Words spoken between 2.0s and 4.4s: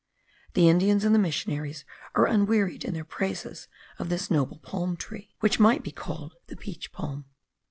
are unwearied in their praises of this